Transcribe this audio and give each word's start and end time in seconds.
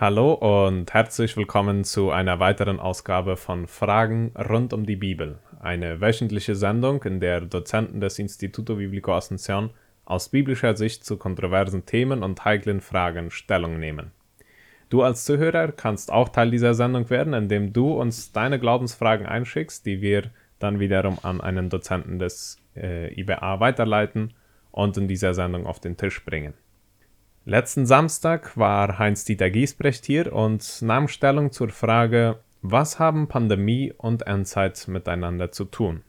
Hallo 0.00 0.34
und 0.34 0.94
herzlich 0.94 1.36
willkommen 1.36 1.82
zu 1.82 2.12
einer 2.12 2.38
weiteren 2.38 2.78
Ausgabe 2.78 3.36
von 3.36 3.66
Fragen 3.66 4.30
rund 4.48 4.72
um 4.72 4.86
die 4.86 4.94
Bibel, 4.94 5.40
eine 5.58 6.00
wöchentliche 6.00 6.54
Sendung, 6.54 7.02
in 7.02 7.18
der 7.18 7.40
Dozenten 7.40 8.00
des 8.00 8.20
Instituto 8.20 8.76
Biblico 8.76 9.12
Asunción 9.12 9.70
aus 10.04 10.28
biblischer 10.28 10.76
Sicht 10.76 11.04
zu 11.04 11.16
kontroversen 11.16 11.84
Themen 11.84 12.22
und 12.22 12.44
heiklen 12.44 12.80
Fragen 12.80 13.32
Stellung 13.32 13.80
nehmen. 13.80 14.12
Du 14.88 15.02
als 15.02 15.24
Zuhörer 15.24 15.72
kannst 15.72 16.12
auch 16.12 16.28
Teil 16.28 16.52
dieser 16.52 16.74
Sendung 16.74 17.10
werden, 17.10 17.34
indem 17.34 17.72
du 17.72 17.94
uns 17.94 18.30
deine 18.30 18.60
Glaubensfragen 18.60 19.26
einschickst, 19.26 19.84
die 19.84 20.00
wir 20.00 20.30
dann 20.60 20.78
wiederum 20.78 21.18
an 21.24 21.40
einen 21.40 21.70
Dozenten 21.70 22.20
des 22.20 22.62
äh, 22.76 23.12
IBA 23.20 23.58
weiterleiten 23.58 24.32
und 24.70 24.96
in 24.96 25.08
dieser 25.08 25.34
Sendung 25.34 25.66
auf 25.66 25.80
den 25.80 25.96
Tisch 25.96 26.24
bringen. 26.24 26.54
Letzten 27.48 27.86
Samstag 27.86 28.58
war 28.58 28.98
Heinz-Dieter 28.98 29.48
Giesbrecht 29.48 30.04
hier 30.04 30.34
und 30.34 30.82
nahm 30.82 31.08
Stellung 31.08 31.50
zur 31.50 31.70
Frage, 31.70 32.40
was 32.60 32.98
haben 32.98 33.26
Pandemie 33.26 33.90
und 33.96 34.26
Endzeit 34.26 34.86
miteinander 34.86 35.50
zu 35.50 35.64
tun? 35.64 36.02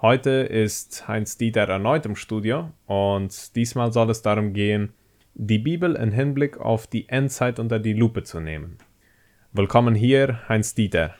Heute 0.00 0.30
ist 0.30 1.06
Heinz-Dieter 1.06 1.68
erneut 1.68 2.06
im 2.06 2.16
Studio 2.16 2.70
und 2.86 3.56
diesmal 3.56 3.92
soll 3.92 4.08
es 4.08 4.22
darum 4.22 4.54
gehen, 4.54 4.94
die 5.34 5.58
Bibel 5.58 5.96
im 5.96 6.12
Hinblick 6.12 6.56
auf 6.56 6.86
die 6.86 7.10
Endzeit 7.10 7.58
unter 7.58 7.78
die 7.78 7.92
Lupe 7.92 8.22
zu 8.22 8.40
nehmen. 8.40 8.78
Willkommen 9.52 9.94
hier, 9.94 10.48
Heinz-Dieter. 10.48 11.14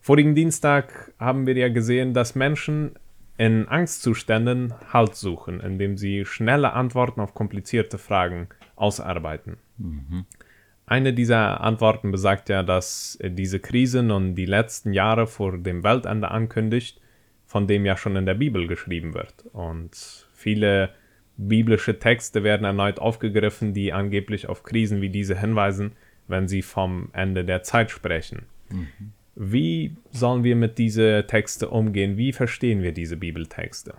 Vorigen 0.00 0.34
Dienstag 0.34 1.12
haben 1.18 1.46
wir 1.46 1.58
ja 1.58 1.68
gesehen, 1.68 2.14
dass 2.14 2.34
Menschen 2.34 2.98
in 3.36 3.68
Angstzuständen 3.68 4.72
Halt 4.94 5.14
suchen, 5.14 5.60
indem 5.60 5.98
sie 5.98 6.24
schnelle 6.24 6.72
Antworten 6.72 7.20
auf 7.20 7.34
komplizierte 7.34 7.98
Fragen 7.98 8.48
ausarbeiten. 8.76 9.56
Mhm. 9.78 10.24
Eine 10.86 11.12
dieser 11.12 11.60
Antworten 11.60 12.10
besagt 12.10 12.48
ja, 12.48 12.62
dass 12.62 13.18
diese 13.22 13.60
Krise 13.60 14.02
nun 14.02 14.34
die 14.34 14.46
letzten 14.46 14.92
Jahre 14.92 15.26
vor 15.26 15.56
dem 15.56 15.84
Weltende 15.84 16.30
ankündigt, 16.30 17.00
von 17.46 17.66
dem 17.66 17.86
ja 17.86 17.96
schon 17.96 18.16
in 18.16 18.26
der 18.26 18.34
Bibel 18.34 18.66
geschrieben 18.66 19.14
wird. 19.14 19.44
Und 19.52 20.26
viele 20.32 20.90
biblische 21.36 21.98
Texte 21.98 22.42
werden 22.42 22.64
erneut 22.64 22.98
aufgegriffen, 22.98 23.74
die 23.74 23.92
angeblich 23.92 24.48
auf 24.48 24.62
Krisen 24.62 25.00
wie 25.00 25.08
diese 25.08 25.38
hinweisen, 25.38 25.92
wenn 26.28 26.48
sie 26.48 26.62
vom 26.62 27.08
Ende 27.12 27.44
der 27.44 27.62
Zeit 27.62 27.90
sprechen. 27.90 28.46
Mhm. 28.70 29.12
Wie 29.34 29.96
sollen 30.10 30.44
wir 30.44 30.56
mit 30.56 30.78
diesen 30.78 31.26
Texten 31.26 31.66
umgehen? 31.66 32.16
Wie 32.16 32.32
verstehen 32.32 32.82
wir 32.82 32.92
diese 32.92 33.16
Bibeltexte? 33.16 33.94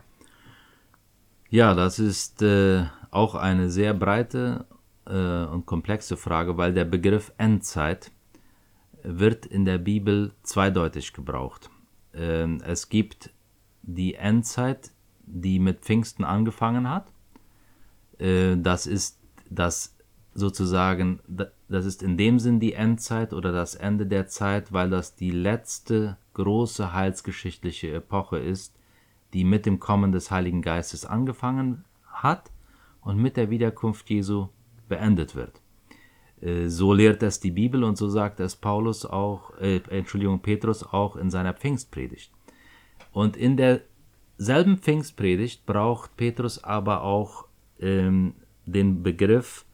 Ja, 1.50 1.74
das 1.74 2.00
ist 2.00 2.42
äh, 2.42 2.86
auch 3.14 3.36
eine 3.36 3.70
sehr 3.70 3.94
breite 3.94 4.66
äh, 5.06 5.46
und 5.46 5.66
komplexe 5.66 6.18
Frage, 6.18 6.58
weil 6.58 6.74
der 6.74 6.86
Begriff 6.86 7.32
Endzeit 7.38 8.12
wird 9.04 9.46
in 9.46 9.66
der 9.66 9.78
Bibel 9.78 10.32
zweideutig 10.44 11.14
gebraucht. 11.14 11.70
Ähm, 12.14 12.62
es 12.66 12.90
gibt 12.90 13.32
die 13.82 14.16
Endzeit, 14.16 14.92
die 15.26 15.60
mit 15.60 15.82
Pfingsten 15.82 16.24
angefangen 16.24 16.90
hat. 16.90 17.12
Äh, 18.18 18.56
das 18.58 18.88
ist 18.88 19.20
das 19.50 19.96
sozusagen, 20.34 21.20
das 21.28 21.86
ist 21.86 22.02
in 22.02 22.18
dem 22.18 22.40
Sinn 22.40 22.60
die 22.60 22.74
Endzeit 22.74 23.34
oder 23.34 23.52
das 23.52 23.76
Ende 23.76 24.08
der 24.08 24.28
Zeit, 24.28 24.74
weil 24.74 24.90
das 24.90 25.16
die 25.16 25.32
letzte 25.32 26.18
große 26.34 26.94
heilsgeschichtliche 26.94 27.94
Epoche 27.94 28.40
ist, 28.40 28.74
die 29.34 29.44
mit 29.44 29.66
dem 29.66 29.80
Kommen 29.80 30.12
des 30.12 30.32
Heiligen 30.32 30.62
Geistes 30.62 31.06
angefangen 31.06 31.84
hat 32.08 32.53
und 33.04 33.18
mit 33.18 33.38
der 33.38 33.50
Wiederkunft 33.50 34.10
Jesu 34.10 34.48
beendet 34.88 35.36
wird. 35.36 35.62
Äh, 36.42 36.68
so 36.68 36.94
lehrt 36.94 37.24
es 37.24 37.40
die 37.40 37.52
Bibel 37.52 37.84
und 37.84 37.98
so 37.98 38.10
sagt 38.10 38.40
es 38.40 38.56
Paulus 38.56 39.06
auch, 39.06 39.58
äh, 39.60 39.82
Entschuldigung, 39.90 40.40
Petrus 40.40 40.84
auch 40.84 41.16
in 41.16 41.30
seiner 41.30 41.54
Pfingstpredigt. 41.54 42.32
Und 43.12 43.38
in 43.38 43.58
derselben 43.58 44.78
Pfingstpredigt 44.78 45.66
braucht 45.66 46.18
Petrus 46.18 46.64
aber 46.64 47.04
auch 47.04 47.46
ähm, 47.80 48.34
den 48.66 49.04
Begriff 49.04 49.66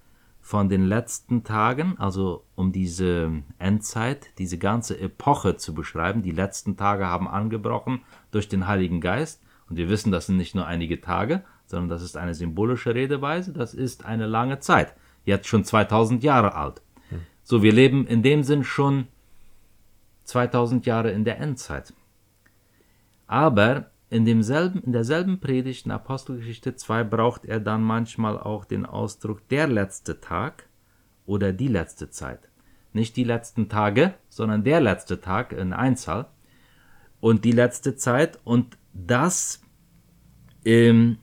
von 0.41 0.68
den 0.68 0.85
letzten 0.85 1.44
Tagen, 1.44 1.95
also 2.00 2.44
um 2.56 2.72
diese 2.72 3.44
Endzeit, 3.59 4.31
diese 4.39 4.57
ganze 4.57 5.00
Epoche 5.00 5.57
zu 5.57 5.73
beschreiben. 5.73 6.23
Die 6.23 6.31
letzten 6.31 6.75
Tage 6.75 7.06
haben 7.06 7.28
angebrochen 7.28 8.01
durch 8.31 8.50
den 8.50 8.68
Heiligen 8.68 9.00
Geist. 9.00 9.44
Und 9.69 9.78
wir 9.78 9.90
wissen, 9.90 10.12
das 10.12 10.25
sind 10.25 10.38
nicht 10.38 10.56
nur 10.56 10.66
einige 10.66 11.02
Tage, 11.02 11.44
sondern 11.66 11.90
das 11.90 12.02
ist 12.02 12.18
eine 12.18 12.34
symbolische 12.34 12.96
Redeweise, 12.96 13.53
das 13.53 13.74
ist 13.74 14.06
eine 14.06 14.25
lange 14.25 14.59
Zeit, 14.59 14.96
jetzt 15.25 15.47
schon 15.47 15.63
2000 15.63 16.24
Jahre 16.24 16.56
alt. 16.56 16.81
So, 17.44 17.63
wir 17.63 17.72
leben 17.72 18.06
in 18.06 18.22
dem 18.22 18.44
Sinn 18.44 18.63
schon 18.63 19.07
2000 20.25 20.85
Jahre 20.85 21.12
in 21.12 21.24
der 21.24 21.40
Endzeit. 21.40 21.94
Aber 23.25 23.91
in, 24.09 24.25
demselben, 24.25 24.81
in 24.84 24.91
derselben 24.91 25.40
Predigt 25.40 25.86
in 25.86 25.91
Apostelgeschichte 25.91 26.75
2 26.75 27.03
braucht 27.03 27.46
er 27.46 27.59
dann 27.59 27.84
manchmal 27.84 28.40
auch 28.40 28.66
den 28.66 28.86
Ausdruck 28.86 29.47
der 29.50 29.68
letzte 29.68 30.19
Tag 30.19 30.68
oder 31.25 31.53
die 31.53 31.68
letzte 31.68 32.09
Zeit. 32.09 32.50
Nicht 32.91 33.16
die 33.16 33.24
letzten 33.24 33.69
Tage, 33.69 34.16
sondern 34.30 34.63
der 34.63 34.81
letzte 34.81 35.22
Tag 35.22 35.51
in 35.51 35.74
Einzahl 35.74 36.28
und 37.19 37.46
die 37.46 37.51
letzte 37.51 37.96
Zeit. 37.96 38.40
Und 38.44 38.78
das 38.94 39.61
ähm, 40.66 41.17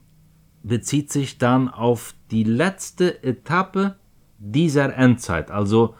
bezieht 0.63 1.11
sich 1.11 1.37
dann 1.37 1.69
auf 1.69 2.13
die 2.31 2.43
letzte 2.43 3.23
Etappe 3.23 3.95
dieser 4.39 4.95
Endzeit, 4.95 5.51
also 5.51 5.95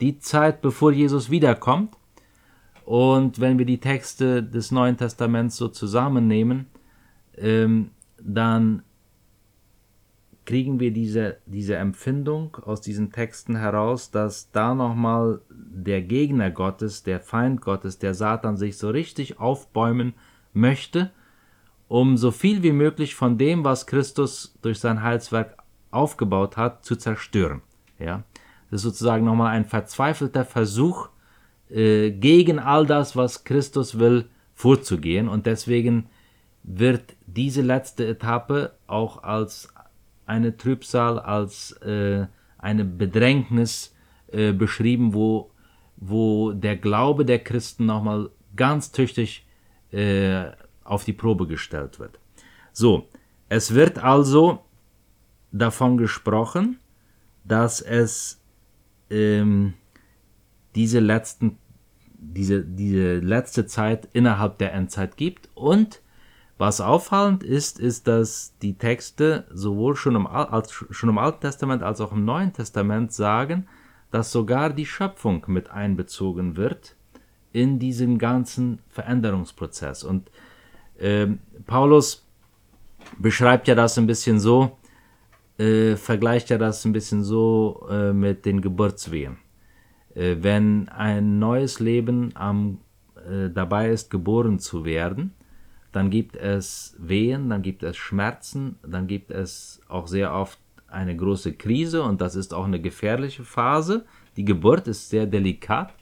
die 0.00 0.18
Zeit, 0.18 0.62
bevor 0.62 0.92
Jesus 0.92 1.30
wiederkommt. 1.30 1.96
Und 2.84 3.40
wenn 3.40 3.58
wir 3.58 3.66
die 3.66 3.78
Texte 3.78 4.42
des 4.42 4.70
Neuen 4.70 4.96
Testaments 4.96 5.56
so 5.56 5.68
zusammennehmen, 5.68 6.66
ähm, 7.36 7.90
dann 8.20 8.82
kriegen 10.44 10.80
wir 10.80 10.92
diese, 10.92 11.38
diese 11.46 11.76
Empfindung 11.76 12.56
aus 12.56 12.80
diesen 12.80 13.12
Texten 13.12 13.56
heraus, 13.56 14.10
dass 14.10 14.50
da 14.50 14.74
nochmal 14.74 15.40
der 15.50 16.02
Gegner 16.02 16.50
Gottes, 16.50 17.04
der 17.04 17.20
Feind 17.20 17.60
Gottes, 17.60 17.98
der 17.98 18.14
Satan 18.14 18.56
sich 18.56 18.76
so 18.76 18.90
richtig 18.90 19.38
aufbäumen 19.38 20.14
möchte 20.52 21.10
um 21.92 22.16
so 22.16 22.30
viel 22.30 22.62
wie 22.62 22.72
möglich 22.72 23.14
von 23.14 23.36
dem, 23.36 23.66
was 23.66 23.86
Christus 23.86 24.56
durch 24.62 24.78
sein 24.78 25.02
Heilswerk 25.02 25.58
aufgebaut 25.90 26.56
hat, 26.56 26.86
zu 26.86 26.96
zerstören. 26.96 27.60
Ja? 27.98 28.22
Das 28.70 28.78
ist 28.78 28.84
sozusagen 28.84 29.26
nochmal 29.26 29.54
ein 29.54 29.66
verzweifelter 29.66 30.46
Versuch, 30.46 31.10
äh, 31.68 32.10
gegen 32.10 32.58
all 32.58 32.86
das, 32.86 33.14
was 33.14 33.44
Christus 33.44 33.98
will, 33.98 34.24
vorzugehen. 34.54 35.28
Und 35.28 35.44
deswegen 35.44 36.06
wird 36.62 37.14
diese 37.26 37.60
letzte 37.60 38.06
Etappe 38.06 38.72
auch 38.86 39.22
als 39.22 39.68
eine 40.24 40.56
Trübsal, 40.56 41.18
als 41.18 41.72
äh, 41.82 42.26
eine 42.56 42.86
Bedrängnis 42.86 43.94
äh, 44.28 44.54
beschrieben, 44.54 45.12
wo, 45.12 45.50
wo 45.98 46.52
der 46.52 46.78
Glaube 46.78 47.26
der 47.26 47.40
Christen 47.40 47.84
nochmal 47.84 48.30
ganz 48.56 48.92
tüchtig 48.92 49.44
äh, 49.92 50.50
auf 50.84 51.04
die 51.04 51.12
Probe 51.12 51.46
gestellt 51.46 51.98
wird. 51.98 52.18
So, 52.72 53.08
es 53.48 53.74
wird 53.74 53.98
also 53.98 54.64
davon 55.52 55.96
gesprochen, 55.96 56.78
dass 57.44 57.80
es 57.80 58.40
ähm, 59.10 59.74
diese 60.74 61.00
letzten 61.00 61.58
diese, 62.22 62.64
diese 62.64 63.18
letzte 63.18 63.66
Zeit 63.66 64.08
innerhalb 64.12 64.58
der 64.58 64.72
Endzeit 64.72 65.16
gibt. 65.16 65.48
Und 65.54 66.00
was 66.56 66.80
auffallend 66.80 67.42
ist, 67.42 67.80
ist, 67.80 68.06
dass 68.06 68.54
die 68.62 68.78
Texte 68.78 69.44
sowohl 69.52 69.96
schon 69.96 70.14
im, 70.14 70.26
als, 70.26 70.72
schon 70.90 71.08
im 71.08 71.18
Alten 71.18 71.40
Testament 71.40 71.82
als 71.82 72.00
auch 72.00 72.12
im 72.12 72.24
Neuen 72.24 72.52
Testament 72.52 73.12
sagen, 73.12 73.66
dass 74.12 74.30
sogar 74.30 74.70
die 74.70 74.86
Schöpfung 74.86 75.44
mit 75.48 75.70
einbezogen 75.70 76.56
wird 76.56 76.94
in 77.52 77.78
diesen 77.78 78.18
ganzen 78.18 78.80
Veränderungsprozess. 78.88 80.04
Und 80.04 80.30
ähm, 80.98 81.40
Paulus 81.66 82.26
beschreibt 83.18 83.68
ja 83.68 83.74
das 83.74 83.98
ein 83.98 84.06
bisschen 84.06 84.40
so, 84.40 84.78
äh, 85.58 85.96
vergleicht 85.96 86.50
ja 86.50 86.58
das 86.58 86.84
ein 86.84 86.92
bisschen 86.92 87.22
so 87.22 87.86
äh, 87.90 88.12
mit 88.12 88.46
den 88.46 88.60
Geburtswehen. 88.60 89.38
Äh, 90.14 90.36
wenn 90.40 90.88
ein 90.88 91.38
neues 91.38 91.80
Leben 91.80 92.30
am, 92.34 92.78
äh, 93.16 93.50
dabei 93.50 93.90
ist, 93.90 94.10
geboren 94.10 94.58
zu 94.58 94.84
werden, 94.84 95.34
dann 95.92 96.08
gibt 96.08 96.36
es 96.36 96.96
Wehen, 96.98 97.50
dann 97.50 97.62
gibt 97.62 97.82
es 97.82 97.96
Schmerzen, 97.96 98.76
dann 98.82 99.06
gibt 99.06 99.30
es 99.30 99.80
auch 99.88 100.06
sehr 100.06 100.32
oft 100.32 100.58
eine 100.88 101.16
große 101.16 101.52
Krise 101.54 102.02
und 102.02 102.20
das 102.20 102.34
ist 102.34 102.54
auch 102.54 102.64
eine 102.64 102.80
gefährliche 102.80 103.44
Phase. 103.44 104.04
Die 104.36 104.44
Geburt 104.44 104.88
ist 104.88 105.10
sehr 105.10 105.26
delikat. 105.26 105.92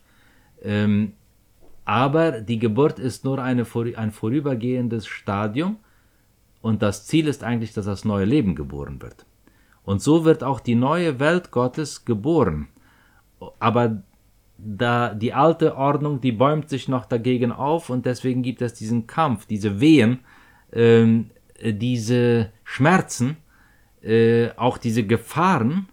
Ähm, 0.62 1.14
aber 1.90 2.40
die 2.40 2.60
Geburt 2.60 3.00
ist 3.00 3.25
nur 3.25 3.42
eine, 3.42 3.66
ein 3.96 4.12
vorübergehendes 4.12 5.08
Stadium 5.08 5.78
und 6.62 6.82
das 6.82 7.04
Ziel 7.06 7.26
ist 7.26 7.42
eigentlich, 7.42 7.72
dass 7.72 7.84
das 7.84 8.04
neue 8.04 8.26
Leben 8.26 8.54
geboren 8.54 9.02
wird. 9.02 9.26
Und 9.82 10.00
so 10.00 10.25
wird 10.25 10.44
auch 10.44 10.60
die 10.60 10.76
neue 10.76 11.19
Welt 11.19 11.50
Gottes 11.50 12.04
geboren. 12.04 12.69
aber 13.58 14.04
da 14.56 15.14
die 15.14 15.32
alte 15.32 15.76
Ordnung, 15.76 16.20
die 16.20 16.31
bäumt 16.31 16.69
sich 16.69 16.87
noch 16.87 17.06
dagegen 17.06 17.50
auf 17.50 17.90
und 17.90 18.06
deswegen 18.06 18.43
gibt 18.43 18.62
es 18.62 18.75
diesen 18.75 19.08
Kampf, 19.08 19.46
diese 19.46 19.81
Wehen, 19.81 20.20
ähm, 20.72 21.31
diese 21.60 22.52
Schmerzen, 22.62 23.36
äh, 24.00 24.50
auch 24.56 24.78
diese 24.78 25.04
Gefahren 25.04 25.88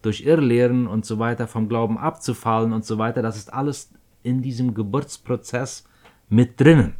durch 0.00 0.22
Irrlehren 0.22 0.86
und 0.86 1.04
so 1.04 1.18
weiter 1.18 1.46
vom 1.46 1.68
Glauben 1.68 1.98
abzufallen 1.98 2.72
und 2.72 2.86
so 2.86 2.96
weiter, 2.96 3.20
das 3.20 3.36
ist 3.36 3.52
alles 3.52 3.90
in 4.26 4.42
diesem 4.42 4.74
Geburtsprozess 4.74 5.88
mit 6.28 6.60
drinnen. 6.60 6.96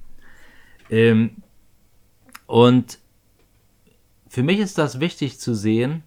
Ähm, 0.88 1.42
und 2.46 3.00
für 4.28 4.44
mich 4.44 4.60
ist 4.60 4.78
das 4.78 5.00
wichtig 5.00 5.40
zu 5.40 5.54
sehen, 5.54 6.04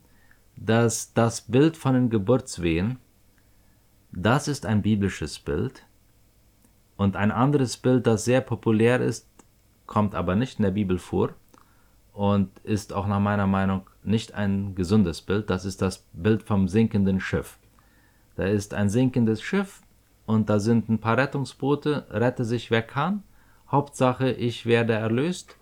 dass 0.55 1.13
das 1.13 1.41
Bild 1.41 1.75
von 1.75 1.93
den 1.93 2.09
Geburtswehen, 2.09 2.97
das 4.11 4.47
ist 4.47 4.65
ein 4.65 4.81
biblisches 4.81 5.39
Bild. 5.39 5.85
Und 6.95 7.15
ein 7.15 7.31
anderes 7.31 7.77
Bild, 7.77 8.07
das 8.07 8.25
sehr 8.25 8.41
populär 8.41 9.01
ist, 9.01 9.27
kommt 9.85 10.15
aber 10.15 10.35
nicht 10.35 10.59
in 10.59 10.63
der 10.63 10.71
Bibel 10.71 10.97
vor 10.97 11.33
und 12.13 12.59
ist 12.59 12.93
auch 12.93 13.07
nach 13.07 13.19
meiner 13.19 13.47
Meinung 13.47 13.89
nicht 14.03 14.33
ein 14.33 14.75
gesundes 14.75 15.21
Bild. 15.21 15.49
Das 15.49 15.65
ist 15.65 15.81
das 15.81 16.05
Bild 16.13 16.43
vom 16.43 16.67
sinkenden 16.67 17.19
Schiff. 17.19 17.57
Da 18.35 18.45
ist 18.45 18.73
ein 18.73 18.89
sinkendes 18.89 19.41
Schiff 19.41 19.81
und 20.29 20.47
da 20.47 20.59
sind 20.59 20.89
ein 20.89 20.99
paar 20.99 21.17
Rettungsboote, 21.17 22.05
rette 22.11 22.45
sich 22.45 22.69
wer 22.69 22.83
kann. 22.83 23.23
Hauptsache, 23.67 24.29
ich 24.29 24.67
werde 24.67 24.93
erlöst 24.93 25.55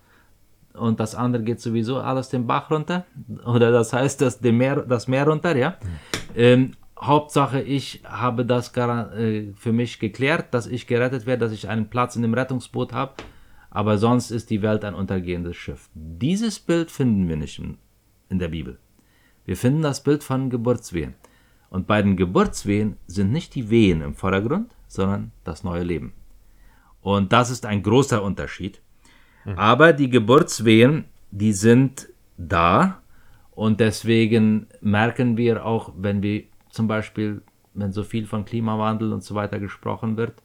und 0.73 0.99
das 0.99 1.15
andere 1.15 1.43
geht 1.43 1.61
sowieso 1.61 1.99
alles 2.01 2.27
den 2.27 2.47
Bach 2.47 2.69
runter. 2.69 3.05
Oder 3.45 3.71
das 3.71 3.93
heißt, 3.93 4.19
das, 4.19 4.41
Meer, 4.41 4.81
das 4.81 5.07
Meer 5.07 5.25
runter, 5.25 5.55
ja. 5.55 5.77
Ähm, 6.35 6.73
Hauptsache, 6.99 7.61
ich 7.61 8.01
habe 8.03 8.45
das 8.45 8.75
äh, 8.75 9.53
für 9.55 9.71
mich 9.71 9.99
geklärt, 9.99 10.53
dass 10.53 10.67
ich 10.67 10.85
gerettet 10.85 11.25
werde, 11.25 11.45
dass 11.45 11.53
ich 11.53 11.69
einen 11.69 11.89
Platz 11.89 12.17
in 12.17 12.23
dem 12.23 12.33
Rettungsboot 12.33 12.91
habe. 12.91 13.13
Aber 13.69 13.97
sonst 13.97 14.31
ist 14.31 14.49
die 14.49 14.61
Welt 14.63 14.83
ein 14.83 14.95
untergehendes 14.95 15.55
Schiff. 15.55 15.89
Dieses 15.93 16.59
Bild 16.59 16.91
finden 16.91 17.29
wir 17.29 17.37
nicht 17.37 17.61
in 18.29 18.39
der 18.39 18.49
Bibel. 18.49 18.79
Wir 19.45 19.55
finden 19.55 19.81
das 19.81 20.03
Bild 20.03 20.25
von 20.25 20.49
Geburtswehen. 20.49 21.13
Und 21.69 21.87
bei 21.87 22.01
den 22.01 22.15
Geburtswehen 22.15 22.97
sind 23.07 23.31
nicht 23.31 23.55
die 23.55 23.69
Wehen 23.69 24.01
im 24.01 24.15
Vordergrund, 24.15 24.71
sondern 24.87 25.31
das 25.43 25.63
neue 25.63 25.83
Leben. 25.83 26.13
Und 27.01 27.33
das 27.33 27.49
ist 27.49 27.65
ein 27.65 27.83
großer 27.83 28.23
Unterschied. 28.23 28.81
Mhm. 29.45 29.57
Aber 29.57 29.93
die 29.93 30.09
Geburtswehen, 30.09 31.05
die 31.31 31.53
sind 31.53 32.09
da 32.37 33.01
und 33.51 33.79
deswegen 33.79 34.67
merken 34.81 35.35
wir 35.35 35.65
auch, 35.65 35.91
wenn 35.97 36.21
wir 36.21 36.43
zum 36.69 36.87
Beispiel, 36.87 37.41
wenn 37.73 37.91
so 37.91 38.03
viel 38.03 38.27
von 38.27 38.45
Klimawandel 38.45 39.13
und 39.13 39.23
so 39.23 39.35
weiter 39.35 39.59
gesprochen 39.59 40.15
wird, 40.15 40.43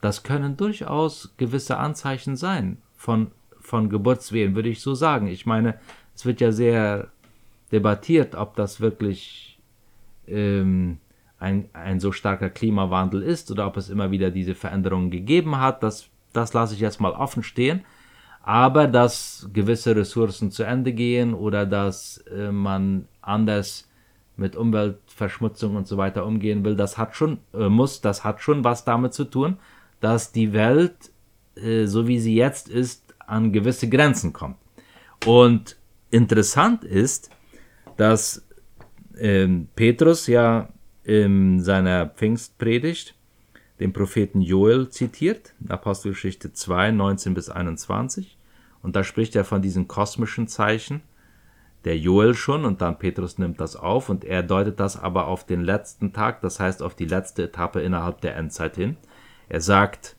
das 0.00 0.22
können 0.22 0.56
durchaus 0.56 1.34
gewisse 1.36 1.78
Anzeichen 1.78 2.36
sein 2.36 2.78
von, 2.96 3.32
von 3.60 3.88
Geburtswehen, 3.88 4.54
würde 4.54 4.68
ich 4.68 4.80
so 4.80 4.94
sagen. 4.94 5.26
Ich 5.26 5.46
meine, 5.46 5.78
es 6.14 6.26
wird 6.26 6.40
ja 6.40 6.52
sehr 6.52 7.08
debattiert, 7.72 8.34
ob 8.34 8.54
das 8.54 8.80
wirklich 8.80 9.53
ähm, 10.28 10.98
ein, 11.38 11.68
ein 11.72 12.00
so 12.00 12.12
starker 12.12 12.50
Klimawandel 12.50 13.22
ist 13.22 13.50
oder 13.50 13.66
ob 13.66 13.76
es 13.76 13.90
immer 13.90 14.10
wieder 14.10 14.30
diese 14.30 14.54
Veränderungen 14.54 15.10
gegeben 15.10 15.58
hat. 15.58 15.82
Das, 15.82 16.08
das 16.32 16.52
lasse 16.52 16.74
ich 16.74 16.80
jetzt 16.80 17.00
mal 17.00 17.12
offen 17.12 17.42
stehen 17.42 17.84
aber 18.44 18.86
dass 18.86 19.48
gewisse 19.54 19.96
Ressourcen 19.96 20.50
zu 20.50 20.64
Ende 20.64 20.92
gehen 20.92 21.32
oder 21.32 21.64
dass 21.64 22.18
äh, 22.30 22.52
man 22.52 23.08
anders 23.22 23.88
mit 24.36 24.54
Umweltverschmutzung 24.54 25.76
und 25.76 25.88
so 25.88 25.96
weiter 25.96 26.26
umgehen 26.26 26.62
will, 26.64 26.76
das 26.76 26.98
hat 26.98 27.16
schon, 27.16 27.38
äh, 27.54 27.68
muss, 27.70 28.02
das 28.02 28.22
hat 28.22 28.42
schon 28.42 28.62
was 28.62 28.84
damit 28.84 29.14
zu 29.14 29.24
tun, 29.24 29.56
dass 30.00 30.30
die 30.30 30.52
Welt, 30.52 31.10
äh, 31.56 31.86
so 31.86 32.06
wie 32.06 32.18
sie 32.18 32.34
jetzt 32.34 32.68
ist, 32.68 33.14
an 33.26 33.52
gewisse 33.52 33.88
Grenzen 33.88 34.34
kommt. 34.34 34.56
Und 35.24 35.78
interessant 36.10 36.84
ist, 36.84 37.30
dass 37.96 38.43
ähm, 39.18 39.68
Petrus 39.74 40.26
ja 40.26 40.68
in 41.02 41.60
seiner 41.60 42.06
Pfingstpredigt 42.06 43.14
den 43.80 43.92
Propheten 43.92 44.40
Joel 44.40 44.88
zitiert, 44.88 45.52
Apostelgeschichte 45.68 46.52
2, 46.52 46.92
19 46.92 47.34
bis 47.34 47.48
21. 47.50 48.38
Und 48.82 48.96
da 48.96 49.02
spricht 49.02 49.34
er 49.34 49.44
von 49.44 49.62
diesen 49.62 49.88
kosmischen 49.88 50.46
Zeichen, 50.46 51.02
der 51.84 51.98
Joel 51.98 52.34
schon, 52.34 52.64
und 52.64 52.80
dann 52.80 52.98
Petrus 52.98 53.38
nimmt 53.38 53.60
das 53.60 53.76
auf 53.76 54.08
und 54.08 54.24
er 54.24 54.42
deutet 54.42 54.80
das 54.80 54.98
aber 54.98 55.26
auf 55.26 55.44
den 55.44 55.62
letzten 55.62 56.12
Tag, 56.12 56.40
das 56.40 56.60
heißt 56.60 56.82
auf 56.82 56.94
die 56.94 57.04
letzte 57.04 57.44
Etappe 57.44 57.80
innerhalb 57.82 58.20
der 58.20 58.36
Endzeit 58.36 58.76
hin. 58.76 58.96
Er 59.48 59.60
sagt, 59.60 60.16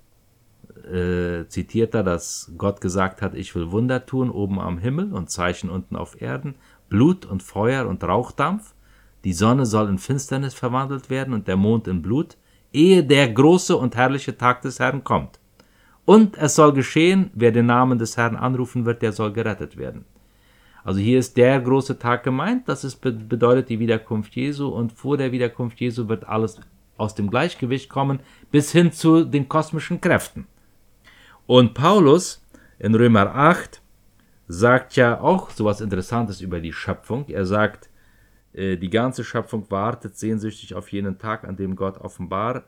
äh, 0.85 1.47
zitiert 1.47 1.95
er, 1.95 2.03
dass 2.03 2.51
Gott 2.57 2.81
gesagt 2.81 3.21
hat, 3.21 3.33
ich 3.33 3.55
will 3.55 3.71
Wunder 3.71 4.05
tun 4.05 4.29
oben 4.29 4.59
am 4.59 4.77
Himmel 4.77 5.13
und 5.13 5.31
Zeichen 5.31 5.69
unten 5.69 5.95
auf 5.95 6.21
Erden, 6.21 6.55
Blut 6.89 7.25
und 7.25 7.41
Feuer 7.41 7.87
und 7.87 8.03
Rauchdampf. 8.03 8.74
Die 9.25 9.33
Sonne 9.33 9.65
soll 9.65 9.89
in 9.89 9.97
Finsternis 9.97 10.53
verwandelt 10.53 11.09
werden 11.09 11.33
und 11.33 11.47
der 11.47 11.57
Mond 11.57 11.87
in 11.87 12.03
Blut, 12.03 12.37
ehe 12.71 13.03
der 13.03 13.27
große 13.27 13.75
und 13.75 13.95
herrliche 13.95 14.37
Tag 14.37 14.61
des 14.61 14.79
Herrn 14.79 15.03
kommt. 15.03 15.39
Und 16.05 16.37
es 16.37 16.53
soll 16.53 16.73
geschehen, 16.73 17.31
wer 17.33 17.51
den 17.51 17.65
Namen 17.65 17.97
des 17.97 18.17
Herrn 18.17 18.35
anrufen 18.35 18.85
wird, 18.85 19.01
der 19.01 19.11
soll 19.11 19.33
gerettet 19.33 19.77
werden. 19.77 20.05
Also 20.83 20.99
hier 20.99 21.17
ist 21.17 21.35
der 21.37 21.59
große 21.59 21.97
Tag 21.97 22.23
gemeint, 22.23 22.69
das 22.69 22.83
ist, 22.83 22.97
bedeutet 22.97 23.69
die 23.69 23.79
Wiederkunft 23.79 24.35
Jesu 24.35 24.67
und 24.67 24.91
vor 24.93 25.17
der 25.17 25.31
Wiederkunft 25.31 25.81
Jesu 25.81 26.07
wird 26.07 26.27
alles 26.27 26.61
aus 26.95 27.15
dem 27.15 27.31
Gleichgewicht 27.31 27.89
kommen, 27.89 28.19
bis 28.51 28.71
hin 28.71 28.91
zu 28.91 29.25
den 29.25 29.49
kosmischen 29.49 29.99
Kräften. 29.99 30.45
Und 31.47 31.73
Paulus 31.73 32.45
in 32.77 32.93
Römer 32.93 33.33
8 33.33 33.81
sagt 34.47 34.95
ja 34.95 35.19
auch 35.19 35.49
so 35.49 35.63
etwas 35.63 35.81
Interessantes 35.81 36.41
über 36.41 36.59
die 36.59 36.73
Schöpfung. 36.73 37.25
Er 37.29 37.47
sagt, 37.47 37.89
die 38.55 38.89
ganze 38.89 39.23
Schöpfung 39.23 39.69
wartet 39.69 40.17
sehnsüchtig 40.17 40.75
auf 40.75 40.91
jenen 40.91 41.17
Tag, 41.17 41.43
an 41.43 41.57
dem 41.57 41.75
Gott 41.75 41.97
offenbar 41.97 42.63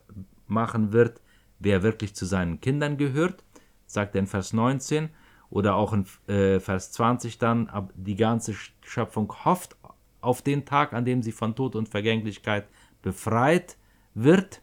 machen 0.48 0.92
wird, 0.92 1.22
wer 1.60 1.84
wirklich 1.84 2.16
zu 2.16 2.26
seinen 2.26 2.60
Kindern 2.60 2.98
gehört, 2.98 3.44
sagt 3.86 4.16
er 4.16 4.20
in 4.20 4.28
Vers 4.28 4.54
19 4.54 5.10
oder 5.50 5.76
auch 5.76 5.94
in 5.94 6.06
äh, 6.28 6.60
Vers 6.60 6.92
20 6.92 7.38
dann, 7.38 7.70
die 7.96 8.16
ganze 8.16 8.54
Schöpfung 8.82 9.34
hofft 9.46 9.78
auf 10.20 10.42
den 10.42 10.66
Tag, 10.66 10.94
an 10.94 11.06
dem 11.06 11.22
sie 11.22 11.32
von 11.32 11.56
Tod 11.56 11.76
und 11.76 11.90
Vergänglichkeit 11.90 12.68
befreit 13.02 13.78
wird. 14.14 14.62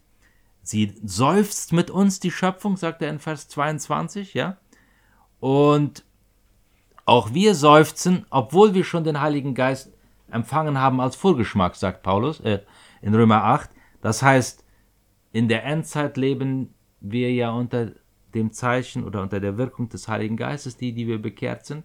Sie 0.63 0.95
seufzt 1.05 1.73
mit 1.73 1.91
uns, 1.91 2.21
die 2.21 2.31
Schöpfung, 2.31 2.77
sagt 2.77 3.03
er 3.03 3.11
in 3.11 3.19
Vers 3.19 3.49
22, 3.49 4.35
ja. 4.35 4.59
Und 5.41 6.05
auch 7.07 7.35
wir 7.35 7.55
seufzen, 7.55 8.27
obwohl 8.31 8.75
wir 8.75 8.85
schon 8.85 9.05
den 9.05 9.21
Heiligen 9.21 9.55
Geist 9.55 9.94
empfangen 10.31 10.79
haben 10.79 11.01
als 11.01 11.17
Vorgeschmack, 11.17 11.77
sagt 11.77 12.03
Paulus 12.03 12.41
äh, 12.41 12.61
in 13.03 13.15
Römer 13.15 13.45
8. 13.45 13.71
Das 14.01 14.23
heißt, 14.23 14.65
in 15.33 15.49
der 15.49 15.65
Endzeit 15.65 16.17
leben 16.17 16.75
wir 17.01 17.33
ja 17.33 17.51
unter 17.51 17.93
dem 18.35 18.53
Zeichen 18.53 19.05
oder 19.05 19.23
unter 19.23 19.41
der 19.41 19.57
Wirkung 19.59 19.89
des 19.89 20.09
Heiligen 20.09 20.37
Geistes, 20.37 20.77
die, 20.77 20.93
die 20.93 21.07
wir 21.07 21.21
bekehrt 21.21 21.67
sind. 21.67 21.85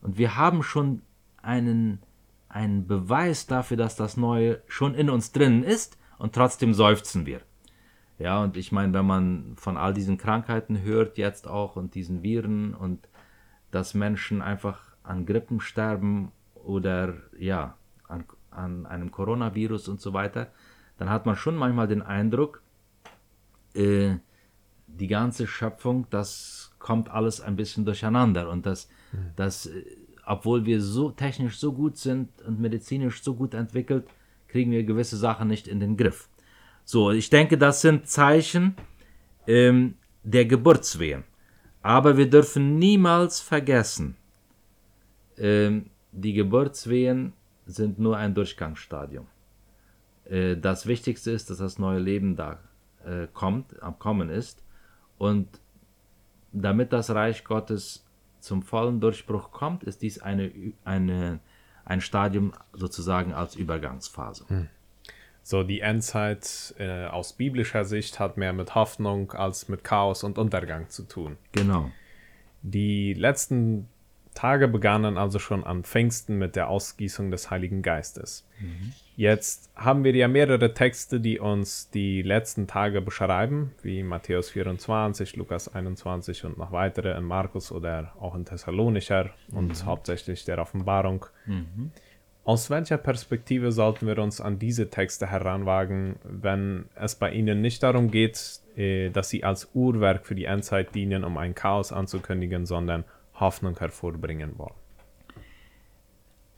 Und 0.00 0.18
wir 0.18 0.36
haben 0.36 0.62
schon 0.62 1.02
einen, 1.42 2.00
einen 2.48 2.86
Beweis 2.86 3.46
dafür, 3.46 3.76
dass 3.76 3.96
das 3.96 4.16
Neue 4.16 4.62
schon 4.66 4.94
in 4.94 5.10
uns 5.10 5.32
drinnen 5.32 5.62
ist 5.62 5.98
und 6.18 6.34
trotzdem 6.34 6.74
seufzen 6.74 7.26
wir. 7.26 7.40
Ja, 8.18 8.42
und 8.42 8.56
ich 8.56 8.70
meine, 8.70 8.92
wenn 8.92 9.06
man 9.06 9.54
von 9.56 9.76
all 9.76 9.92
diesen 9.92 10.18
Krankheiten 10.18 10.82
hört 10.82 11.18
jetzt 11.18 11.48
auch 11.48 11.76
und 11.76 11.94
diesen 11.94 12.22
Viren 12.22 12.74
und 12.74 13.08
dass 13.70 13.94
Menschen 13.94 14.40
einfach 14.40 14.94
an 15.02 15.26
Grippen 15.26 15.60
sterben 15.60 16.30
oder 16.64 17.14
ja, 17.38 17.76
an, 18.08 18.24
an 18.50 18.86
einem 18.86 19.10
Coronavirus 19.10 19.88
und 19.88 20.00
so 20.00 20.12
weiter, 20.12 20.52
dann 20.98 21.10
hat 21.10 21.26
man 21.26 21.36
schon 21.36 21.56
manchmal 21.56 21.88
den 21.88 22.02
Eindruck, 22.02 22.62
äh, 23.74 24.16
die 24.86 25.08
ganze 25.08 25.46
Schöpfung, 25.46 26.06
das 26.10 26.72
kommt 26.78 27.10
alles 27.10 27.40
ein 27.40 27.56
bisschen 27.56 27.84
durcheinander 27.84 28.48
und 28.50 28.66
das, 28.66 28.88
mhm. 29.12 29.30
das, 29.36 29.66
äh, 29.66 29.84
obwohl 30.26 30.64
wir 30.64 30.80
so 30.80 31.10
technisch 31.10 31.58
so 31.58 31.72
gut 31.72 31.96
sind 31.96 32.30
und 32.42 32.60
medizinisch 32.60 33.22
so 33.22 33.34
gut 33.34 33.54
entwickelt, 33.54 34.06
kriegen 34.48 34.70
wir 34.70 34.84
gewisse 34.84 35.16
Sachen 35.16 35.48
nicht 35.48 35.66
in 35.66 35.80
den 35.80 35.96
Griff. 35.96 36.28
So, 36.84 37.10
ich 37.10 37.30
denke, 37.30 37.58
das 37.58 37.80
sind 37.80 38.06
Zeichen 38.06 38.76
ähm, 39.46 39.94
der 40.22 40.44
Geburtswehen. 40.44 41.24
Aber 41.82 42.16
wir 42.16 42.30
dürfen 42.30 42.78
niemals 42.78 43.40
vergessen, 43.40 44.16
ähm, 45.36 45.86
die 46.14 46.32
Geburtswehen 46.32 47.32
sind 47.66 47.98
nur 47.98 48.16
ein 48.16 48.34
Durchgangsstadium. 48.34 49.26
Äh, 50.24 50.56
das 50.56 50.86
Wichtigste 50.86 51.30
ist, 51.30 51.50
dass 51.50 51.58
das 51.58 51.78
neue 51.78 51.98
Leben 51.98 52.36
da 52.36 52.58
äh, 53.04 53.26
kommt, 53.32 53.82
am 53.82 53.98
Kommen 53.98 54.30
ist. 54.30 54.62
Und 55.18 55.48
damit 56.52 56.92
das 56.92 57.10
Reich 57.10 57.44
Gottes 57.44 58.06
zum 58.40 58.62
vollen 58.62 59.00
Durchbruch 59.00 59.50
kommt, 59.50 59.84
ist 59.84 60.02
dies 60.02 60.20
eine, 60.20 60.50
eine, 60.84 61.40
ein 61.84 62.00
Stadium 62.00 62.52
sozusagen 62.72 63.32
als 63.32 63.56
Übergangsphase. 63.56 64.44
Hm. 64.48 64.68
So 65.42 65.62
die 65.62 65.80
Endzeit 65.80 66.74
äh, 66.78 67.06
aus 67.06 67.34
biblischer 67.34 67.84
Sicht 67.84 68.18
hat 68.18 68.38
mehr 68.38 68.52
mit 68.54 68.74
Hoffnung 68.74 69.32
als 69.32 69.68
mit 69.68 69.84
Chaos 69.84 70.24
und 70.24 70.38
Untergang 70.38 70.88
zu 70.88 71.02
tun. 71.02 71.36
Genau. 71.52 71.90
Die 72.62 73.12
letzten 73.12 73.88
Tage 74.34 74.68
begannen 74.68 75.16
also 75.16 75.38
schon 75.38 75.64
an 75.64 75.84
Pfingsten 75.84 76.38
mit 76.38 76.56
der 76.56 76.68
Ausgießung 76.68 77.30
des 77.30 77.50
Heiligen 77.50 77.82
Geistes. 77.82 78.46
Mhm. 78.60 78.92
Jetzt 79.16 79.70
haben 79.76 80.02
wir 80.02 80.14
ja 80.14 80.26
mehrere 80.26 80.74
Texte, 80.74 81.20
die 81.20 81.38
uns 81.38 81.88
die 81.90 82.22
letzten 82.22 82.66
Tage 82.66 83.00
beschreiben, 83.00 83.72
wie 83.82 84.02
Matthäus 84.02 84.50
24, 84.50 85.36
Lukas 85.36 85.72
21 85.72 86.44
und 86.44 86.58
noch 86.58 86.72
weitere 86.72 87.16
in 87.16 87.24
Markus 87.24 87.70
oder 87.70 88.12
auch 88.18 88.34
in 88.34 88.44
Thessalonicher 88.44 89.30
mhm. 89.48 89.56
und 89.56 89.84
hauptsächlich 89.84 90.44
der 90.44 90.58
Offenbarung. 90.58 91.26
Mhm. 91.46 91.92
Aus 92.44 92.68
welcher 92.68 92.98
Perspektive 92.98 93.72
sollten 93.72 94.06
wir 94.06 94.18
uns 94.18 94.40
an 94.40 94.58
diese 94.58 94.90
Texte 94.90 95.28
heranwagen, 95.28 96.16
wenn 96.24 96.86
es 96.94 97.14
bei 97.14 97.30
ihnen 97.30 97.62
nicht 97.62 97.82
darum 97.82 98.10
geht, 98.10 98.60
äh, 98.76 99.08
dass 99.08 99.30
sie 99.30 99.44
als 99.44 99.70
Uhrwerk 99.74 100.26
für 100.26 100.34
die 100.34 100.44
Endzeit 100.44 100.94
dienen, 100.94 101.24
um 101.24 101.38
ein 101.38 101.54
Chaos 101.54 101.90
anzukündigen, 101.92 102.66
sondern 102.66 103.04
Hoffnung 103.34 103.78
hervorbringen 103.78 104.58
wollen? 104.58 104.74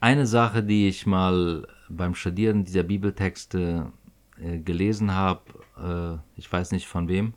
Eine 0.01 0.27
Sache, 0.27 0.63
die 0.63 0.89
ich 0.89 1.07
mal 1.07 1.67
beim 1.89 2.15
Studieren 2.15 2.65
dieser 2.65 2.83
Bibeltexte 2.83 3.93
äh, 4.41 4.59
gelesen 4.59 5.15
habe, 5.15 5.43
äh, 5.79 6.39
ich 6.39 6.53
weiß 6.53 6.73
nicht 6.73 6.87
von 6.87 7.09
wem, 7.09 7.35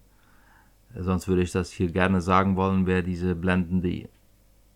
sonst 0.95 1.27
würde 1.27 1.41
ich 1.41 1.51
das 1.51 1.71
hier 1.71 1.91
gerne 1.91 2.21
sagen 2.21 2.55
wollen, 2.55 2.85
wer 2.85 3.01
diese 3.01 3.35
blendende 3.35 4.09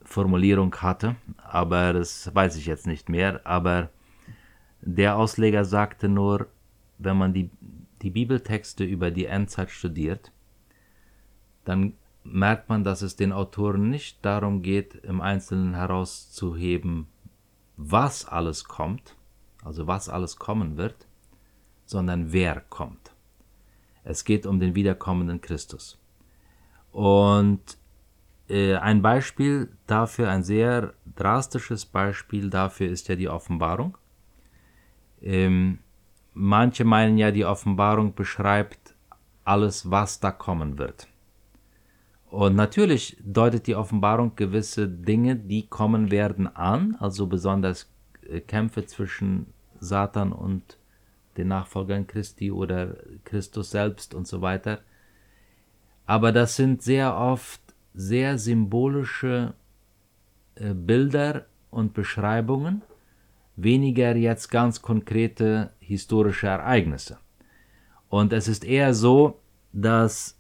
Formulierung 0.04 0.76
hatte, 0.76 1.16
aber 1.38 1.94
das 1.94 2.34
weiß 2.34 2.56
ich 2.58 2.66
jetzt 2.66 2.88
nicht 2.88 3.10
mehr. 3.10 3.42
Aber 3.46 3.90
der 4.82 5.18
Ausleger 5.18 5.66
sagte 5.66 6.10
nur, 6.10 6.48
wenn 6.98 7.18
man 7.18 7.34
die, 7.34 7.50
die 8.02 8.10
Bibeltexte 8.10 8.84
über 8.84 9.12
die 9.12 9.26
Endzeit 9.26 9.72
studiert, 9.72 10.32
dann 11.66 11.94
merkt 12.24 12.70
man, 12.70 12.84
dass 12.84 13.02
es 13.02 13.16
den 13.16 13.32
Autoren 13.32 13.90
nicht 13.90 14.24
darum 14.24 14.62
geht, 14.62 14.96
im 14.96 15.22
Einzelnen 15.22 15.76
herauszuheben, 15.76 17.08
was 17.78 18.26
alles 18.26 18.66
kommt, 18.66 19.16
also 19.64 19.88
was 19.88 20.10
alles 20.10 20.38
kommen 20.38 20.78
wird, 20.78 21.08
sondern 21.86 22.32
wer 22.32 22.62
kommt. 22.62 23.14
Es 24.04 24.26
geht 24.26 24.46
um 24.46 24.60
den 24.60 24.76
wiederkommenden 24.76 25.42
Christus. 25.42 26.00
Und 26.92 27.78
äh, 28.50 28.76
ein 28.76 29.02
Beispiel 29.02 29.70
dafür, 29.88 30.30
ein 30.30 30.44
sehr 30.44 30.94
drastisches 31.16 31.86
Beispiel 31.86 32.50
dafür 32.50 32.90
ist 32.90 33.08
ja 33.08 33.16
die 33.16 33.30
Offenbarung. 33.30 33.98
Ähm, 35.22 35.80
manche 36.34 36.84
meinen 36.84 37.18
ja, 37.18 37.32
die 37.32 37.46
Offenbarung 37.46 38.14
beschreibt 38.14 38.96
alles, 39.46 39.90
was 39.90 40.20
da 40.20 40.32
kommen 40.32 40.78
wird. 40.78 41.08
Und 42.34 42.56
natürlich 42.56 43.16
deutet 43.24 43.68
die 43.68 43.76
Offenbarung 43.76 44.36
gewisse 44.36 44.88
Dinge, 44.88 45.36
die 45.36 45.68
kommen 45.68 46.10
werden, 46.10 46.48
an, 46.48 46.98
also 47.00 47.28
besonders 47.28 47.94
äh, 48.28 48.40
Kämpfe 48.40 48.88
zwischen 48.88 49.54
Satan 49.80 50.32
und 50.32 50.80
den 51.38 51.50
Nachfolgern 51.50 52.08
Christi 52.08 52.52
oder 52.52 52.96
Christus 53.24 53.70
selbst 53.70 54.16
und 54.16 54.28
so 54.28 54.42
weiter. 54.42 54.80
Aber 56.08 56.32
das 56.32 56.56
sind 56.56 56.82
sehr 56.82 57.16
oft 57.16 57.62
sehr 57.94 58.40
symbolische 58.40 59.54
äh, 60.56 60.74
Bilder 60.74 61.46
und 61.70 61.94
Beschreibungen, 61.94 62.82
weniger 63.58 64.16
jetzt 64.16 64.50
ganz 64.50 64.82
konkrete 64.82 65.72
historische 65.80 66.48
Ereignisse. 66.48 67.20
Und 68.10 68.34
es 68.34 68.48
ist 68.48 68.66
eher 68.66 68.96
so, 68.96 69.40
dass 69.72 70.36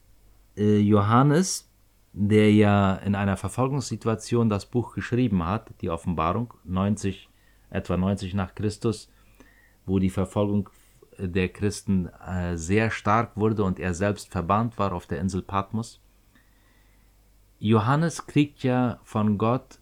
äh, 0.58 0.80
Johannes, 0.80 1.70
der 2.13 2.53
ja 2.53 2.96
in 2.96 3.15
einer 3.15 3.38
Verfolgungssituation 3.38 4.50
das 4.50 4.67
Buch 4.67 4.93
geschrieben 4.93 5.46
hat, 5.46 5.74
die 5.82 5.89
Offenbarung, 5.89 6.53
90, 6.63 7.27
etwa 7.72 7.98
90 7.98 8.36
nach 8.36 8.53
Christus, 8.53 9.12
wo 9.86 10.00
die 10.00 10.12
Verfolgung 10.12 10.70
der 11.17 11.50
Christen 11.50 12.08
äh, 12.08 12.55
sehr 12.55 12.91
stark 12.91 13.36
wurde 13.36 13.63
und 13.63 13.79
er 13.79 13.93
selbst 13.93 14.32
verbannt 14.32 14.77
war 14.77 14.93
auf 14.93 15.08
der 15.08 15.20
Insel 15.20 15.41
Patmos, 15.41 16.00
Johannes 17.60 18.27
kriegt 18.27 18.63
ja 18.63 19.00
von 19.03 19.38
Gott 19.38 19.79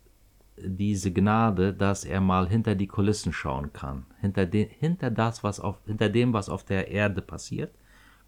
diese 0.58 1.12
Gnade, 1.12 1.74
dass 1.74 2.06
er 2.06 2.22
mal 2.22 2.48
hinter 2.48 2.76
die 2.76 2.88
Kulissen 2.88 3.34
schauen 3.34 3.74
kann. 3.74 4.06
Hinter, 4.20 4.46
de, 4.46 4.70
hinter, 4.70 5.10
das, 5.10 5.44
was 5.44 5.60
auf, 5.60 5.80
hinter 5.86 6.10
dem, 6.10 6.32
was 6.34 6.48
auf 6.48 6.64
der 6.64 6.90
Erde 6.90 7.22
passiert, 7.22 7.74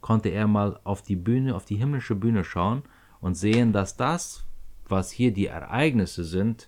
konnte 0.02 0.30
er 0.30 0.48
mal 0.48 0.80
auf 0.84 1.04
die 1.04 1.16
Bühne, 1.16 1.56
auf 1.56 1.66
die 1.66 1.76
himmlische 1.76 2.16
Bühne 2.16 2.44
schauen 2.44 2.82
und 3.24 3.36
sehen, 3.36 3.72
dass 3.72 3.96
das, 3.96 4.44
was 4.86 5.10
hier 5.10 5.32
die 5.32 5.48
Ereignisse 5.48 6.26
sind, 6.26 6.68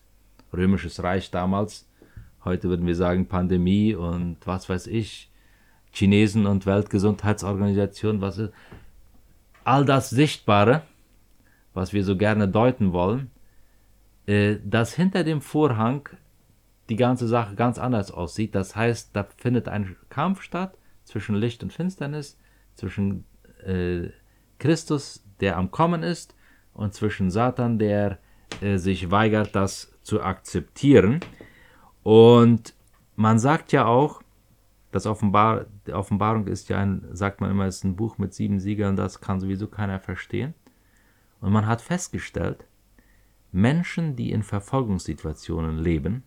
römisches 0.54 1.04
Reich 1.04 1.30
damals, 1.30 1.86
heute 2.46 2.70
würden 2.70 2.88
wir 2.88 2.96
sagen 2.96 3.28
Pandemie 3.28 3.94
und 3.94 4.38
was 4.46 4.70
weiß 4.70 4.88
ich, 4.88 5.30
Chinesen 5.92 6.46
und 6.46 6.66
Weltgesundheitsorganisation, 6.66 8.22
was 8.22 8.38
ist, 8.38 8.54
all 9.66 9.84
das 9.84 10.10
Sichtbare, 10.10 10.84
was 11.74 11.92
wir 11.92 12.06
so 12.06 12.16
gerne 12.16 12.48
deuten 12.48 12.94
wollen, 12.94 13.32
äh, 14.26 14.56
dass 14.64 14.94
hinter 14.94 15.26
dem 15.26 15.42
Vorhang 15.42 16.08
die 16.88 16.96
ganze 16.96 17.28
Sache 17.28 17.56
ganz 17.56 17.78
anders 17.78 18.12
aussieht. 18.12 18.56
Das 18.56 18.78
heißt, 18.78 19.10
da 19.14 19.28
findet 19.36 19.68
ein 19.68 19.98
Kampf 20.08 20.42
statt 20.42 20.78
zwischen 21.04 21.36
Licht 21.36 21.64
und 21.64 21.74
Finsternis, 21.74 22.40
zwischen 22.76 23.26
äh, 23.66 24.10
Christus, 24.58 25.22
der 25.42 25.58
am 25.58 25.70
Kommen 25.70 26.02
ist, 26.02 26.34
und 26.76 26.94
zwischen 26.94 27.32
Satan, 27.32 27.80
der 27.80 28.20
äh, 28.62 28.78
sich 28.78 29.10
weigert, 29.10 29.56
das 29.56 29.92
zu 30.04 30.22
akzeptieren. 30.22 31.20
Und 32.04 32.76
man 33.16 33.40
sagt 33.40 33.72
ja 33.72 33.86
auch, 33.86 34.22
das 34.92 35.06
Offenbar 35.06 35.66
Offenbarung 35.92 36.48
ist 36.48 36.70
ja 36.70 36.80
ein, 36.80 37.06
sagt 37.12 37.42
man 37.42 37.52
immer, 37.52 37.68
ist 37.68 37.84
ein 37.84 37.96
Buch 37.96 38.18
mit 38.18 38.34
sieben 38.34 38.60
Siegeln, 38.60 38.96
das 38.96 39.20
kann 39.20 39.40
sowieso 39.40 39.68
keiner 39.68 40.00
verstehen. 40.00 40.54
Und 41.42 41.52
man 41.52 41.66
hat 41.66 41.82
festgestellt, 41.82 42.66
Menschen, 43.52 44.16
die 44.16 44.32
in 44.32 44.44
Verfolgungssituationen 44.44 45.78
leben, 45.78 46.24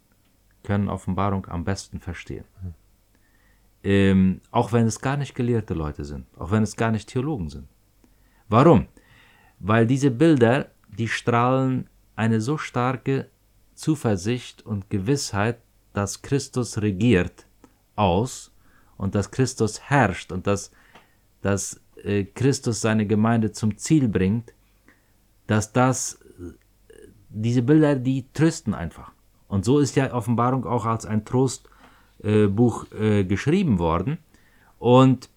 können 0.65 0.89
Offenbarung 0.89 1.47
am 1.47 1.65
besten 1.65 2.01
verstehen. 2.01 2.45
Ähm, 3.83 4.41
auch 4.51 4.73
wenn 4.73 4.87
es 4.87 5.01
gar 5.01 5.17
nicht 5.17 5.35
gelehrte 5.35 5.75
Leute 5.75 6.05
sind, 6.05 6.27
auch 6.37 6.51
wenn 6.51 6.63
es 6.63 6.77
gar 6.77 6.91
nicht 6.91 7.09
Theologen 7.09 7.49
sind. 7.49 7.69
Warum? 8.49 8.87
Weil 9.61 9.87
diese 9.87 10.11
Bilder, 10.11 10.71
die 10.97 11.09
strahlen 11.09 11.89
eine 12.17 12.41
so 12.41 12.59
starke 12.59 13.29
Zuversicht 13.75 14.65
und 14.65 14.91
Gewissheit, 14.91 15.61
dass 15.93 16.23
Christus 16.23 16.81
regiert, 16.81 17.47
aus 17.97 18.53
und 18.97 19.15
dass 19.15 19.31
Christus 19.31 19.81
herrscht 19.81 20.33
und 20.33 20.47
dass, 20.47 20.71
dass 21.43 21.81
äh, 22.03 22.25
Christus 22.25 22.81
seine 22.81 23.07
Gemeinde 23.07 23.53
zum 23.53 23.77
Ziel 23.77 24.09
bringt, 24.09 24.55
dass 25.47 25.73
das, 25.73 26.19
diese 27.29 27.63
Bilder, 27.63 27.97
die 27.97 28.27
trösten 28.33 28.75
einfach. 28.75 29.13
Und 29.49 29.65
so 29.65 29.79
ist 29.79 29.97
ja 29.97 30.13
Offenbarung 30.13 30.67
auch 30.67 30.85
als 30.85 31.07
ein 31.07 31.25
Trostbuch 31.25 32.87
äh, 32.93 33.21
äh, 33.21 33.25
geschrieben 33.25 33.79
worden. 33.79 34.19
Und 34.79 35.31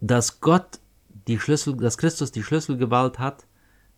dass 0.00 0.40
Gott 0.40 0.78
die 1.26 1.38
Schlüssel, 1.38 1.76
dass 1.76 1.98
Christus 1.98 2.32
die 2.32 2.42
Schlüsselgewalt 2.42 3.18
hat, 3.18 3.46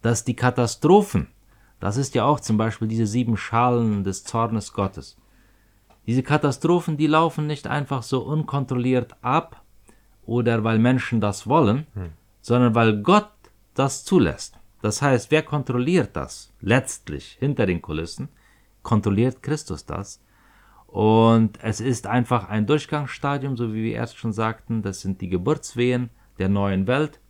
dass 0.02 0.24
die 0.24 0.36
Katastrophen, 0.36 1.28
das 1.80 1.96
ist 1.96 2.14
ja 2.14 2.24
auch 2.24 2.40
zum 2.40 2.56
Beispiel 2.56 2.88
diese 2.88 3.06
sieben 3.06 3.36
Schalen 3.36 4.04
des 4.04 4.24
Zornes 4.24 4.72
Gottes. 4.72 5.16
Diese 6.06 6.22
Katastrophen, 6.22 6.96
die 6.96 7.06
laufen 7.06 7.46
nicht 7.46 7.66
einfach 7.66 8.02
so 8.02 8.20
unkontrolliert 8.20 9.14
ab 9.20 9.62
oder 10.24 10.64
weil 10.64 10.78
Menschen 10.78 11.20
das 11.20 11.46
wollen, 11.46 11.86
hm. 11.94 12.12
sondern 12.40 12.74
weil 12.74 13.02
Gott 13.02 13.30
das 13.74 14.04
zulässt. 14.04 14.58
Das 14.80 15.02
heißt, 15.02 15.30
wer 15.30 15.42
kontrolliert 15.42 16.10
das 16.14 16.52
letztlich 16.60 17.36
hinter 17.38 17.66
den 17.66 17.82
Kulissen? 17.82 18.28
Kontrolliert 18.82 19.42
Christus 19.42 19.84
das. 19.84 20.20
Und 20.86 21.62
es 21.62 21.80
ist 21.80 22.06
einfach 22.06 22.48
ein 22.48 22.66
Durchgangsstadium, 22.66 23.56
so 23.56 23.74
wie 23.74 23.82
wir 23.82 23.94
erst 23.94 24.16
schon 24.16 24.32
sagten. 24.32 24.82
Das 24.82 25.00
sind 25.00 25.20
die 25.20 25.28
Geburtswehen 25.28 26.10
der 26.38 26.48
neuen 26.48 26.86
Welt, 26.86 27.20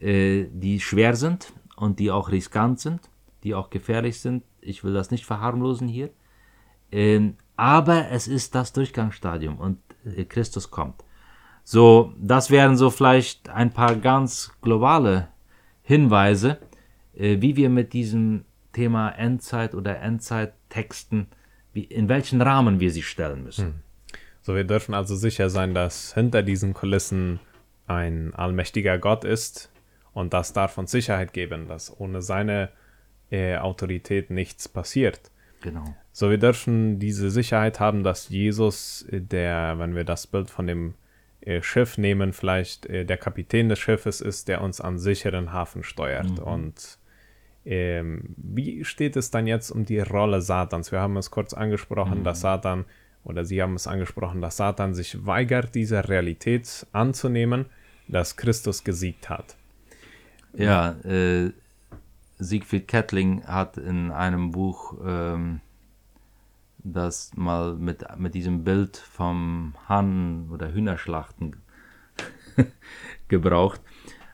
äh, 0.00 0.46
die 0.52 0.80
schwer 0.80 1.16
sind 1.16 1.52
und 1.76 1.98
die 1.98 2.10
auch 2.10 2.30
riskant 2.30 2.80
sind, 2.80 3.00
die 3.44 3.54
auch 3.54 3.70
gefährlich 3.70 4.20
sind. 4.20 4.44
Ich 4.60 4.84
will 4.84 4.94
das 4.94 5.10
nicht 5.10 5.24
verharmlosen 5.24 5.88
hier. 5.88 6.10
Ähm, 6.90 7.36
aber 7.56 8.10
es 8.10 8.28
ist 8.28 8.54
das 8.54 8.72
Durchgangsstadium 8.72 9.58
und 9.58 9.78
äh, 10.04 10.24
Christus 10.24 10.70
kommt. 10.70 11.04
So, 11.64 12.12
das 12.18 12.50
wären 12.50 12.76
so 12.76 12.90
vielleicht 12.90 13.48
ein 13.48 13.72
paar 13.72 13.96
ganz 13.96 14.52
globale 14.62 15.28
Hinweise, 15.82 16.58
äh, 17.14 17.40
wie 17.40 17.56
wir 17.56 17.70
mit 17.70 17.92
diesem 17.92 18.44
Thema 18.72 19.10
Endzeit 19.10 19.74
oder 19.74 20.00
Endzeittexten, 20.00 21.28
in 21.74 22.08
welchen 22.08 22.42
Rahmen 22.42 22.80
wir 22.80 22.90
sie 22.90 23.02
stellen 23.02 23.44
müssen. 23.44 23.66
Hm. 23.66 23.74
So, 24.42 24.54
wir 24.56 24.64
dürfen 24.64 24.92
also 24.92 25.14
sicher 25.14 25.50
sein, 25.50 25.72
dass 25.72 26.14
hinter 26.14 26.42
diesen 26.42 26.74
Kulissen 26.74 27.38
ein 27.92 28.34
allmächtiger 28.34 28.98
Gott 28.98 29.24
ist 29.24 29.70
und 30.12 30.32
das 30.32 30.52
darf 30.52 30.78
uns 30.78 30.90
Sicherheit 30.90 31.32
geben, 31.32 31.68
dass 31.68 31.98
ohne 31.98 32.22
seine 32.22 32.70
äh, 33.30 33.56
Autorität 33.56 34.30
nichts 34.30 34.68
passiert. 34.68 35.30
Genau. 35.62 35.94
So, 36.12 36.28
wir 36.28 36.38
dürfen 36.38 36.98
diese 36.98 37.30
Sicherheit 37.30 37.80
haben, 37.80 38.02
dass 38.02 38.28
Jesus, 38.28 39.02
äh, 39.10 39.20
der, 39.20 39.78
wenn 39.78 39.94
wir 39.94 40.04
das 40.04 40.26
Bild 40.26 40.50
von 40.50 40.66
dem 40.66 40.94
äh, 41.40 41.62
Schiff 41.62 41.96
nehmen, 41.98 42.32
vielleicht 42.32 42.86
äh, 42.86 43.04
der 43.04 43.16
Kapitän 43.16 43.68
des 43.68 43.78
Schiffes 43.78 44.20
ist, 44.20 44.48
der 44.48 44.60
uns 44.60 44.80
an 44.80 44.98
sicheren 44.98 45.52
Hafen 45.52 45.82
steuert. 45.82 46.30
Mhm. 46.30 46.38
Und 46.38 46.98
ähm, 47.64 48.34
wie 48.36 48.84
steht 48.84 49.16
es 49.16 49.30
dann 49.30 49.46
jetzt 49.46 49.70
um 49.70 49.84
die 49.84 50.00
Rolle 50.00 50.40
Satans? 50.42 50.92
Wir 50.92 51.00
haben 51.00 51.16
es 51.16 51.30
kurz 51.30 51.54
angesprochen, 51.54 52.20
Mhm. 52.20 52.24
dass 52.24 52.40
Satan, 52.40 52.84
oder 53.24 53.44
Sie 53.44 53.62
haben 53.62 53.74
es 53.74 53.86
angesprochen, 53.86 54.40
dass 54.40 54.56
Satan 54.56 54.94
sich 54.94 55.24
weigert, 55.24 55.74
diese 55.74 56.08
Realität 56.08 56.86
anzunehmen, 56.92 57.66
dass 58.08 58.36
Christus 58.36 58.84
gesiegt 58.84 59.30
hat. 59.30 59.56
Ja, 60.54 60.92
äh, 61.04 61.52
Siegfried 62.38 62.88
Kettling 62.88 63.44
hat 63.44 63.78
in 63.78 64.10
einem 64.10 64.50
Buch 64.50 64.94
ähm, 65.04 65.60
das 66.78 67.32
mal 67.36 67.74
mit, 67.74 68.04
mit 68.18 68.34
diesem 68.34 68.64
Bild 68.64 68.96
vom 68.96 69.74
Hahn- 69.88 70.48
oder 70.50 70.72
Hühnerschlachten 70.72 71.56
gebraucht. 73.28 73.80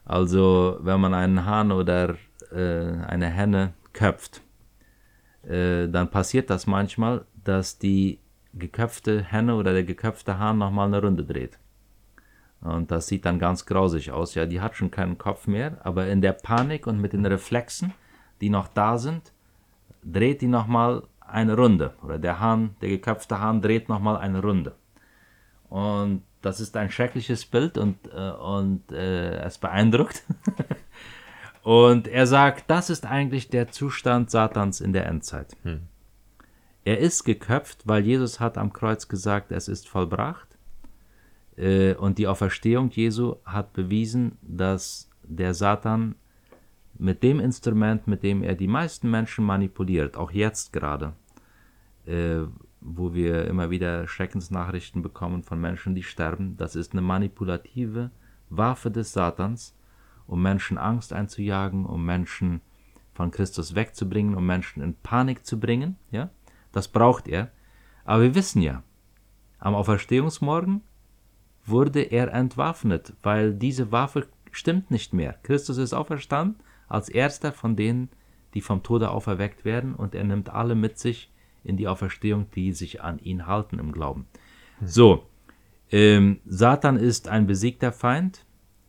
Also 0.05 0.79
wenn 0.81 1.01
man 1.01 1.15
einen 1.15 1.45
Hahn 1.45 1.71
oder 1.71 2.17
äh, 2.51 2.93
eine 3.07 3.29
Henne 3.29 3.75
köpft, 3.93 4.41
äh, 5.47 5.89
dann 5.89 6.11
passiert 6.11 6.51
das 6.51 6.67
manchmal, 6.67 7.27
dass 7.45 7.79
die 7.79 8.19
geköpfte 8.55 9.23
Henne 9.23 9.55
oder 9.55 9.73
der 9.73 9.85
geköpfte 9.85 10.39
Hahn 10.39 10.59
nochmal 10.59 10.89
eine 10.89 11.03
Runde 11.03 11.25
dreht. 11.25 11.59
Und 12.61 12.91
das 12.91 13.07
sieht 13.07 13.25
dann 13.25 13.39
ganz 13.39 13.67
grausig 13.67 14.11
aus. 14.11 14.35
Ja, 14.35 14.47
die 14.47 14.61
hat 14.61 14.75
schon 14.75 14.91
keinen 14.91 15.19
Kopf 15.19 15.47
mehr, 15.47 15.79
aber 15.85 16.09
in 16.09 16.21
der 16.21 16.33
Panik 16.33 16.87
und 16.87 17.01
mit 17.01 17.13
den 17.13 17.25
Reflexen, 17.25 17.95
die 18.41 18.51
noch 18.51 18.69
da 18.69 18.99
sind, 18.99 19.33
dreht 20.03 20.41
die 20.41 20.49
nochmal 20.49 21.05
eine 21.21 21.57
Runde. 21.57 21.95
Oder 22.03 22.19
der 22.19 22.41
Hahn, 22.41 22.75
der 22.81 22.89
geköpfte 22.89 23.41
Hahn 23.41 23.63
dreht 23.63 23.89
nochmal 23.89 24.17
eine 24.17 24.43
Runde. 24.43 24.75
Und 25.69 26.23
das 26.43 26.61
ist 26.61 26.77
ein 26.77 26.91
schreckliches 26.91 27.45
Bild 27.47 27.79
und, 27.79 27.99
äh, 28.13 28.31
und 28.31 28.91
äh, 28.93 29.37
es 29.41 29.59
beeindruckt. 29.59 30.23
und 31.63 32.09
er 32.09 32.27
sagt, 32.27 32.71
das 32.71 32.91
ist 32.91 33.07
eigentlich 33.07 33.51
der 33.51 33.69
Zustand 33.69 34.31
Satans 34.31 34.81
in 34.81 34.93
der 34.93 35.07
Endzeit. 35.07 35.57
Er 36.85 36.99
ist 36.99 37.25
geköpft, 37.25 37.87
weil 37.87 38.05
Jesus 38.05 38.41
hat 38.41 38.57
am 38.57 38.73
Kreuz 38.73 39.09
gesagt, 39.09 39.53
es 39.53 39.69
ist 39.69 39.89
vollbracht. 39.89 40.58
Äh, 41.59 41.95
Und 41.95 42.19
die 42.19 42.29
Auferstehung 42.29 42.91
Jesu 42.91 43.37
hat 43.45 43.73
bewiesen, 43.73 44.39
dass 44.43 45.11
der 45.25 45.55
Satan 45.55 46.15
mit 46.99 47.23
dem 47.23 47.41
Instrument, 47.41 48.07
mit 48.07 48.23
dem 48.23 48.43
er 48.43 48.55
die 48.55 48.69
meisten 48.69 49.11
Menschen 49.11 49.45
manipuliert, 49.45 50.17
auch 50.17 50.31
jetzt 50.31 50.73
gerade, 50.73 51.13
äh, 52.07 52.41
wo 52.81 53.13
wir 53.13 53.47
immer 53.47 53.71
wieder 53.71 54.07
Schreckensnachrichten 54.07 55.03
bekommen 55.03 55.43
von 55.43 55.61
Menschen, 55.61 55.95
die 55.95 56.03
sterben, 56.03 56.57
das 56.57 56.77
ist 56.77 56.93
eine 56.93 57.03
manipulative 57.03 58.11
Waffe 58.51 58.91
des 58.91 59.13
Satans, 59.13 59.77
um 60.27 60.43
Menschen 60.43 60.79
Angst 60.79 61.13
einzujagen, 61.13 61.87
um 61.87 62.05
Menschen 62.05 62.61
von 63.15 63.31
Christus 63.31 63.75
wegzubringen, 63.75 64.37
um 64.37 64.47
Menschen 64.47 64.83
in 64.83 64.95
Panik 64.95 65.45
zu 65.45 65.59
bringen. 65.59 65.97
Ja, 66.13 66.31
das 66.71 66.87
braucht 66.89 67.27
er. 67.27 67.51
Aber 68.05 68.23
wir 68.23 68.35
wissen 68.35 68.63
ja, 68.63 68.83
am 69.59 69.75
Auferstehungsmorgen 69.75 70.83
wurde 71.69 72.01
er 72.01 72.33
entwaffnet, 72.33 73.15
weil 73.23 73.55
diese 73.55 73.93
Waffe 73.93 74.27
stimmt 74.51 74.91
nicht 74.91 75.13
mehr. 75.13 75.35
Christus 75.43 75.79
ist 75.79 75.93
auferstanden 75.93 76.63
als 76.89 77.09
erster 77.09 77.53
von 77.53 77.77
denen, 77.77 78.09
die 78.55 78.61
vom 78.61 78.83
Tode 78.83 79.11
auferweckt 79.11 79.65
werden, 79.65 79.95
und 79.95 80.15
er 80.15 80.25
nimmt 80.25 80.51
alle 80.51 80.75
mit 80.75 80.99
sich 80.99 81.31
in 81.65 81.77
die 81.77 81.89
Auferstehung, 81.89 82.51
die 82.55 82.73
sich 82.73 83.03
an 83.03 83.19
ihn 83.19 83.47
halten 83.47 83.79
im 83.79 83.93
Glauben. 83.93 84.27
So, 84.83 85.27
ähm, 85.91 86.41
Satan 86.47 86.97
ist 86.97 87.29
ein 87.29 87.47
besiegter 87.47 87.93
Feind, 87.93 88.45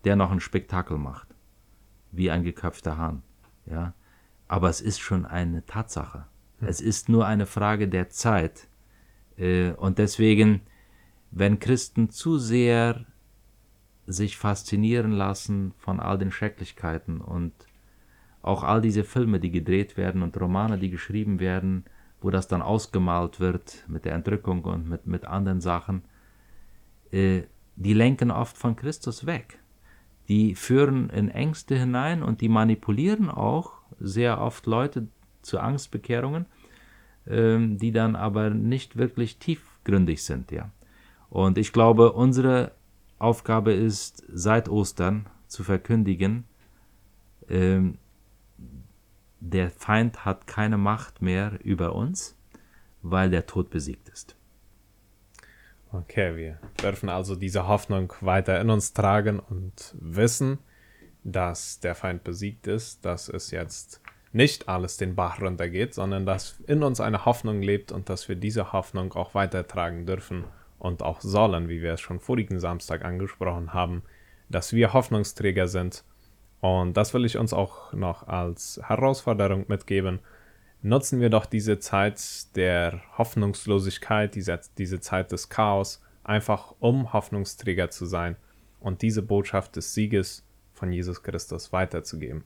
der 0.05 0.15
noch 0.15 0.31
ein 0.31 0.39
Spektakel 0.39 0.97
macht, 0.97 1.27
wie 2.11 2.31
ein 2.31 2.43
geköpfter 2.43 2.97
Hahn. 2.97 3.23
Ja, 3.65 3.93
aber 4.47 4.69
es 4.69 4.81
ist 4.81 4.99
schon 4.99 5.25
eine 5.25 5.65
Tatsache. 5.65 6.25
Es 6.61 6.81
ist 6.81 7.09
nur 7.09 7.25
eine 7.25 7.45
Frage 7.45 7.87
der 7.87 8.09
Zeit. 8.09 8.67
Äh, 9.37 9.71
und 9.71 9.97
deswegen, 9.97 10.61
wenn 11.31 11.59
Christen 11.59 12.09
zu 12.09 12.37
sehr 12.37 13.05
sich 14.07 14.37
faszinieren 14.37 15.11
lassen 15.11 15.73
von 15.77 15.99
all 15.99 16.17
den 16.17 16.31
Schrecklichkeiten 16.31 17.21
und 17.21 17.53
auch 18.41 18.63
all 18.63 18.81
diese 18.81 19.03
Filme, 19.03 19.39
die 19.39 19.51
gedreht 19.51 19.97
werden 19.97 20.23
und 20.23 20.39
Romane, 20.39 20.77
die 20.77 20.89
geschrieben 20.89 21.39
werden, 21.39 21.85
wo 22.21 22.29
das 22.29 22.47
dann 22.47 22.61
ausgemalt 22.61 23.39
wird 23.39 23.85
mit 23.87 24.05
der 24.05 24.13
Entrückung 24.13 24.63
und 24.63 24.89
mit, 24.89 25.05
mit 25.05 25.25
anderen 25.25 25.61
Sachen, 25.61 26.03
äh, 27.11 27.43
die 27.75 27.93
lenken 27.93 28.31
oft 28.31 28.57
von 28.57 28.75
Christus 28.75 29.25
weg. 29.25 29.59
Die 30.27 30.55
führen 30.55 31.09
in 31.09 31.29
Ängste 31.29 31.77
hinein 31.77 32.23
und 32.23 32.41
die 32.41 32.49
manipulieren 32.49 33.29
auch 33.29 33.73
sehr 33.99 34.41
oft 34.41 34.65
Leute 34.65 35.07
zu 35.41 35.59
Angstbekehrungen, 35.59 36.45
ähm, 37.27 37.77
die 37.77 37.91
dann 37.91 38.15
aber 38.15 38.49
nicht 38.49 38.97
wirklich 38.97 39.37
tiefgründig 39.37 40.23
sind, 40.23 40.51
ja. 40.51 40.71
Und 41.29 41.57
ich 41.57 41.73
glaube, 41.73 42.13
unsere 42.13 42.71
Aufgabe 43.19 43.73
ist, 43.73 44.23
seit 44.31 44.69
Ostern 44.69 45.27
zu 45.47 45.63
verkündigen, 45.63 46.45
ähm, 47.49 47.97
der 49.39 49.69
Feind 49.69 50.25
hat 50.25 50.47
keine 50.47 50.77
Macht 50.77 51.21
mehr 51.21 51.59
über 51.63 51.95
uns, 51.95 52.35
weil 53.01 53.29
der 53.29 53.45
Tod 53.45 53.69
besiegt 53.69 54.09
ist. 54.09 54.35
Okay, 55.91 56.35
wir 56.35 56.59
dürfen 56.81 57.09
also 57.09 57.35
diese 57.35 57.67
Hoffnung 57.67 58.13
weiter 58.21 58.59
in 58.61 58.69
uns 58.69 58.93
tragen 58.93 59.39
und 59.39 59.95
wissen, 59.99 60.59
dass 61.23 61.79
der 61.79 61.95
Feind 61.95 62.23
besiegt 62.23 62.67
ist, 62.67 63.03
dass 63.05 63.27
es 63.27 63.51
jetzt 63.51 64.01
nicht 64.31 64.69
alles 64.69 64.97
den 64.97 65.15
Bach 65.15 65.41
runtergeht, 65.41 65.95
sondern 65.95 66.25
dass 66.25 66.59
in 66.67 66.83
uns 66.83 66.99
eine 66.99 67.25
Hoffnung 67.25 67.61
lebt 67.61 67.91
und 67.91 68.09
dass 68.09 68.29
wir 68.29 68.35
diese 68.35 68.71
Hoffnung 68.71 69.13
auch 69.13 69.33
weitertragen 69.33 70.05
dürfen 70.05 70.43
und 70.79 71.03
auch 71.03 71.21
sollen, 71.21 71.69
wie 71.69 71.81
wir 71.81 71.93
es 71.93 72.01
schon 72.01 72.19
vorigen 72.19 72.59
Samstag 72.59 73.05
angesprochen 73.05 73.73
haben, 73.73 74.01
dass 74.49 74.73
wir 74.73 74.93
Hoffnungsträger 74.93 75.67
sind. 75.67 76.03
Und 76.61 76.97
das 76.97 77.13
will 77.13 77.25
ich 77.25 77.37
uns 77.37 77.53
auch 77.53 77.93
noch 77.93 78.27
als 78.27 78.81
Herausforderung 78.83 79.65
mitgeben. 79.67 80.19
Nutzen 80.81 81.19
wir 81.19 81.29
doch 81.29 81.45
diese 81.45 81.79
Zeit 81.79 82.55
der 82.55 83.01
Hoffnungslosigkeit, 83.17 84.33
diese, 84.33 84.59
diese 84.77 84.99
Zeit 84.99 85.31
des 85.31 85.49
Chaos, 85.49 86.01
einfach 86.23 86.73
um 86.79 87.13
Hoffnungsträger 87.13 87.89
zu 87.89 88.05
sein 88.05 88.37
und 88.79 89.01
diese 89.01 89.21
Botschaft 89.21 89.75
des 89.75 89.93
Sieges 89.93 90.45
von 90.73 90.91
Jesus 90.91 91.21
Christus 91.21 91.73
weiterzugeben. 91.73 92.43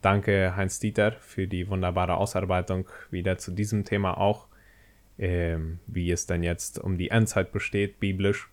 Danke, 0.00 0.54
Heinz 0.56 0.80
Dieter, 0.80 1.12
für 1.12 1.46
die 1.46 1.68
wunderbare 1.68 2.16
Ausarbeitung 2.16 2.88
wieder 3.10 3.38
zu 3.38 3.52
diesem 3.52 3.84
Thema 3.84 4.18
auch, 4.18 4.48
ähm, 5.18 5.78
wie 5.86 6.10
es 6.10 6.26
denn 6.26 6.42
jetzt 6.42 6.78
um 6.78 6.96
die 6.96 7.10
Endzeit 7.10 7.52
besteht, 7.52 8.00
biblisch. 8.00 8.50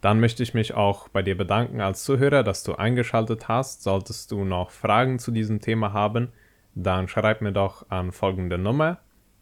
Dann 0.00 0.18
möchte 0.18 0.42
ich 0.42 0.52
mich 0.52 0.74
auch 0.74 1.08
bei 1.08 1.22
dir 1.22 1.36
bedanken 1.36 1.80
als 1.80 2.02
Zuhörer, 2.02 2.42
dass 2.42 2.64
du 2.64 2.74
eingeschaltet 2.74 3.48
hast. 3.48 3.82
Solltest 3.84 4.32
du 4.32 4.44
noch 4.44 4.70
Fragen 4.70 5.18
zu 5.18 5.30
diesem 5.30 5.60
Thema 5.60 5.92
haben, 5.92 6.32
dann 6.74 7.06
schreib 7.06 7.40
mir 7.40 7.52
doch 7.52 7.88
an 7.90 8.12
folgende 8.12 8.58
Nummer 8.58 8.98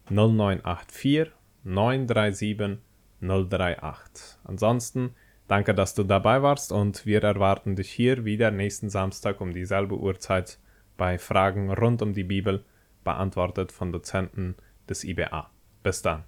0984 0.09 1.31
937 1.63 2.79
038. 3.21 4.37
Ansonsten 4.43 5.15
danke, 5.47 5.73
dass 5.73 5.93
du 5.93 6.03
dabei 6.03 6.41
warst 6.41 6.71
und 6.71 7.05
wir 7.05 7.23
erwarten 7.23 7.75
dich 7.75 7.91
hier 7.91 8.25
wieder 8.25 8.51
nächsten 8.51 8.89
Samstag 8.89 9.41
um 9.41 9.53
dieselbe 9.53 9.97
Uhrzeit 9.97 10.59
bei 10.97 11.17
Fragen 11.17 11.71
rund 11.71 12.01
um 12.01 12.13
die 12.13 12.23
Bibel, 12.23 12.63
beantwortet 13.03 13.71
von 13.71 13.91
Dozenten 13.91 14.55
des 14.87 15.03
IBA. 15.03 15.49
Bis 15.83 16.01
dann. 16.01 16.23